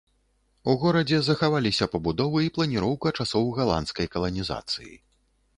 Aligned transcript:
У 0.71 0.73
горадзе 0.83 1.19
захаваліся 1.27 1.89
пабудовы 1.95 2.39
і 2.47 2.53
планіроўка 2.57 3.15
часоў 3.21 3.45
галандскай 3.61 4.11
каланізацыі. 4.17 4.93